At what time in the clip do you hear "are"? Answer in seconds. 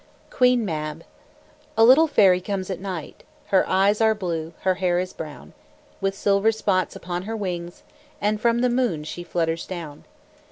4.01-4.15